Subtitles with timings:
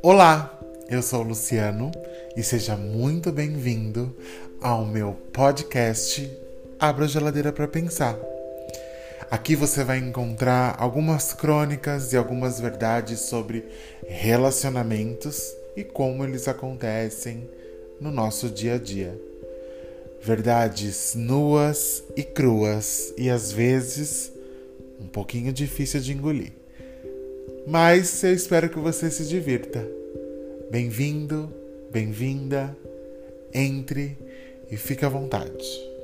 [0.00, 0.56] Olá,
[0.88, 1.90] eu sou o Luciano
[2.36, 4.16] e seja muito bem-vindo
[4.60, 6.30] ao meu podcast
[6.78, 8.16] Abra a Geladeira para Pensar.
[9.28, 13.64] Aqui você vai encontrar algumas crônicas e algumas verdades sobre
[14.06, 17.50] relacionamentos e como eles acontecem
[18.00, 19.20] no nosso dia a dia.
[20.22, 24.32] Verdades nuas e cruas e às vezes
[25.00, 26.52] um pouquinho difícil de engolir.
[27.70, 29.86] Mas eu espero que você se divirta.
[30.70, 31.52] Bem-vindo,
[31.90, 32.74] bem-vinda,
[33.52, 34.16] entre
[34.70, 35.97] e fique à vontade.